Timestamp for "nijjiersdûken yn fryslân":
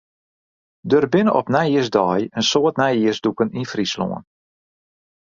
2.81-4.11